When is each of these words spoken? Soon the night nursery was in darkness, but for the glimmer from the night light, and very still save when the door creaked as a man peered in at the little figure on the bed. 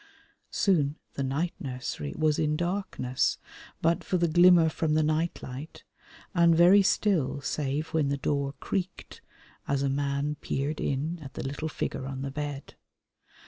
Soon 0.49 0.95
the 1.13 1.21
night 1.21 1.53
nursery 1.59 2.11
was 2.17 2.39
in 2.39 2.57
darkness, 2.57 3.37
but 3.83 4.03
for 4.03 4.17
the 4.17 4.27
glimmer 4.27 4.67
from 4.67 4.95
the 4.95 5.03
night 5.03 5.43
light, 5.43 5.83
and 6.33 6.57
very 6.57 6.81
still 6.81 7.39
save 7.39 7.89
when 7.89 8.07
the 8.07 8.17
door 8.17 8.55
creaked 8.59 9.21
as 9.67 9.83
a 9.83 9.89
man 9.89 10.37
peered 10.41 10.81
in 10.81 11.19
at 11.21 11.35
the 11.35 11.43
little 11.45 11.69
figure 11.69 12.07
on 12.07 12.23
the 12.23 12.31
bed. 12.31 12.73